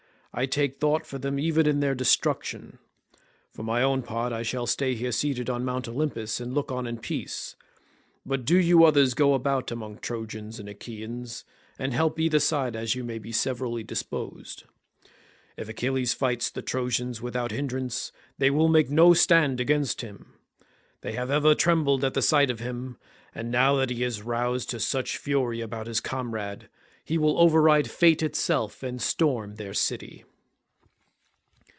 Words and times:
I 0.33 0.45
take 0.45 0.77
thought 0.79 1.05
for 1.05 1.19
them 1.19 1.37
even 1.37 1.67
in 1.67 1.81
their 1.81 1.93
destruction. 1.93 2.79
For 3.51 3.63
my 3.63 3.81
own 3.83 4.01
part 4.01 4.31
I 4.31 4.43
shall 4.43 4.65
stay 4.65 4.95
here 4.95 5.11
seated 5.11 5.49
on 5.49 5.65
Mt. 5.65 5.89
Olympus 5.89 6.39
and 6.39 6.53
look 6.53 6.71
on 6.71 6.87
in 6.87 6.99
peace, 6.99 7.57
but 8.25 8.45
do 8.45 8.57
you 8.57 8.85
others 8.85 9.13
go 9.13 9.33
about 9.33 9.71
among 9.71 9.97
Trojans 9.97 10.57
and 10.57 10.69
Achaeans, 10.69 11.43
and 11.77 11.93
help 11.93 12.17
either 12.17 12.39
side 12.39 12.77
as 12.77 12.95
you 12.95 13.03
may 13.03 13.19
be 13.19 13.33
severally 13.33 13.83
disposed. 13.83 14.63
If 15.57 15.67
Achilles 15.67 16.13
fights 16.13 16.49
the 16.49 16.61
Trojans 16.61 17.21
without 17.21 17.51
hindrance 17.51 18.13
they 18.37 18.49
will 18.49 18.69
make 18.69 18.89
no 18.89 19.13
stand 19.13 19.59
against 19.59 19.99
him; 19.99 20.35
they 21.01 21.11
have 21.11 21.29
ever 21.29 21.53
trembled 21.53 22.05
at 22.05 22.13
the 22.13 22.21
sight 22.21 22.49
of 22.49 22.61
him, 22.61 22.95
and 23.35 23.51
now 23.51 23.75
that 23.75 23.89
he 23.89 24.01
is 24.01 24.21
roused 24.21 24.69
to 24.69 24.79
such 24.79 25.17
fury 25.17 25.59
about 25.59 25.87
his 25.87 25.99
comrade, 25.99 26.69
he 27.03 27.17
will 27.17 27.39
override 27.39 27.89
fate 27.89 28.21
itself 28.21 28.83
and 28.83 29.01
storm 29.01 29.55
their 29.55 29.73
city." 29.73 30.23